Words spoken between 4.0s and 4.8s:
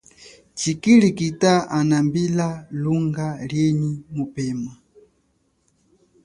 mupema.